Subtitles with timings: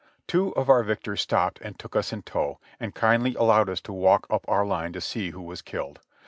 [0.25, 3.93] Two of our victors stopped and took us in tow, and kindly allowed us to
[3.93, 5.99] walk up our line to see who was killed.